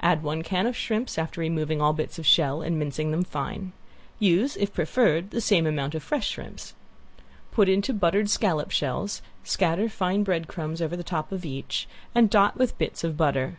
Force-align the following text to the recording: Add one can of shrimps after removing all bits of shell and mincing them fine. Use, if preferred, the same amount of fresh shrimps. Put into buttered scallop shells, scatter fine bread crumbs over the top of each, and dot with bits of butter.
Add 0.00 0.24
one 0.24 0.42
can 0.42 0.66
of 0.66 0.76
shrimps 0.76 1.16
after 1.16 1.40
removing 1.40 1.80
all 1.80 1.92
bits 1.92 2.18
of 2.18 2.26
shell 2.26 2.62
and 2.62 2.76
mincing 2.80 3.12
them 3.12 3.22
fine. 3.22 3.70
Use, 4.18 4.56
if 4.56 4.74
preferred, 4.74 5.30
the 5.30 5.40
same 5.40 5.68
amount 5.68 5.94
of 5.94 6.02
fresh 6.02 6.30
shrimps. 6.30 6.74
Put 7.52 7.68
into 7.68 7.92
buttered 7.94 8.28
scallop 8.28 8.72
shells, 8.72 9.22
scatter 9.44 9.88
fine 9.88 10.24
bread 10.24 10.48
crumbs 10.48 10.82
over 10.82 10.96
the 10.96 11.04
top 11.04 11.30
of 11.30 11.44
each, 11.44 11.86
and 12.12 12.28
dot 12.28 12.56
with 12.56 12.76
bits 12.76 13.04
of 13.04 13.16
butter. 13.16 13.58